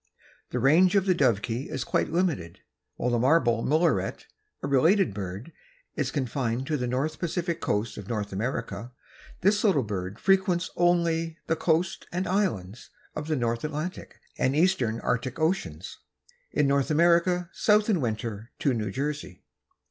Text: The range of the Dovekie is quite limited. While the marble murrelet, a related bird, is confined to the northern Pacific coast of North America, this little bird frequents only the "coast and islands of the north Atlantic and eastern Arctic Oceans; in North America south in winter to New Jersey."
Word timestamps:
The 0.49 0.57
range 0.57 0.95
of 0.95 1.05
the 1.05 1.13
Dovekie 1.13 1.69
is 1.69 1.83
quite 1.83 2.09
limited. 2.11 2.61
While 2.95 3.11
the 3.11 3.19
marble 3.19 3.63
murrelet, 3.63 4.25
a 4.63 4.67
related 4.67 5.13
bird, 5.13 5.51
is 5.95 6.09
confined 6.09 6.65
to 6.65 6.75
the 6.75 6.87
northern 6.87 7.19
Pacific 7.19 7.61
coast 7.61 7.99
of 7.99 8.09
North 8.09 8.33
America, 8.33 8.93
this 9.41 9.63
little 9.63 9.83
bird 9.83 10.17
frequents 10.17 10.71
only 10.75 11.37
the 11.45 11.55
"coast 11.55 12.07
and 12.11 12.25
islands 12.25 12.89
of 13.15 13.27
the 13.27 13.35
north 13.35 13.63
Atlantic 13.63 14.19
and 14.39 14.55
eastern 14.55 14.99
Arctic 15.01 15.37
Oceans; 15.39 15.99
in 16.49 16.65
North 16.65 16.89
America 16.89 17.51
south 17.53 17.87
in 17.87 18.01
winter 18.01 18.49
to 18.57 18.73
New 18.73 18.89
Jersey." 18.89 19.43